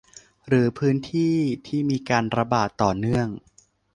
[0.47, 1.35] หรือพื้นที่
[1.67, 3.27] ที่มีการระบาดต่อเนื่อง